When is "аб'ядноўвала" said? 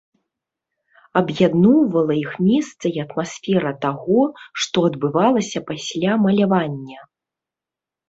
1.19-2.13